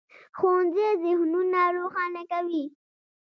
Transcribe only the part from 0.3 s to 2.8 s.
ښوونځی ذهنونه روښانه کوي.